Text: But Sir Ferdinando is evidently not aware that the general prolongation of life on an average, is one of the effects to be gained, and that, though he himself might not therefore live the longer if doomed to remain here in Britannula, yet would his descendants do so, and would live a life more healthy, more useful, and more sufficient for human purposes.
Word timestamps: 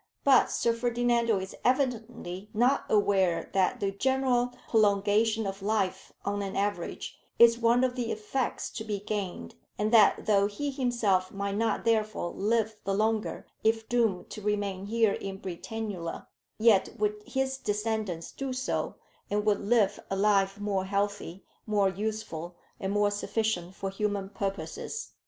But 0.23 0.49
Sir 0.49 0.73
Ferdinando 0.73 1.39
is 1.39 1.53
evidently 1.63 2.49
not 2.55 2.85
aware 2.89 3.51
that 3.53 3.79
the 3.79 3.91
general 3.91 4.51
prolongation 4.67 5.45
of 5.45 5.61
life 5.61 6.11
on 6.25 6.41
an 6.41 6.55
average, 6.55 7.19
is 7.37 7.59
one 7.59 7.83
of 7.83 7.93
the 7.95 8.11
effects 8.11 8.71
to 8.71 8.83
be 8.83 8.99
gained, 8.99 9.53
and 9.77 9.93
that, 9.93 10.25
though 10.25 10.47
he 10.47 10.71
himself 10.71 11.31
might 11.31 11.55
not 11.55 11.85
therefore 11.85 12.31
live 12.31 12.77
the 12.83 12.95
longer 12.95 13.45
if 13.63 13.87
doomed 13.87 14.31
to 14.31 14.41
remain 14.41 14.87
here 14.87 15.13
in 15.13 15.39
Britannula, 15.39 16.25
yet 16.57 16.95
would 16.97 17.21
his 17.23 17.59
descendants 17.59 18.31
do 18.31 18.53
so, 18.53 18.95
and 19.29 19.45
would 19.45 19.61
live 19.61 19.99
a 20.09 20.15
life 20.15 20.59
more 20.59 20.85
healthy, 20.85 21.45
more 21.67 21.89
useful, 21.89 22.55
and 22.79 22.91
more 22.91 23.11
sufficient 23.11 23.75
for 23.75 23.91
human 23.91 24.29
purposes. 24.29 25.11